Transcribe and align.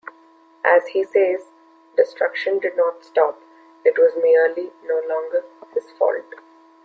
As 0.65 0.83
he 0.93 1.03
says, 1.03 1.51
destruction 1.95 2.57
did 2.57 2.75
not 2.75 3.03
stop, 3.03 3.39
it 3.85 3.99
was 3.99 4.13
merely 4.19 4.71
no 4.83 4.99
longer 5.07 5.45
his 5.75 5.91
fault. 5.91 6.25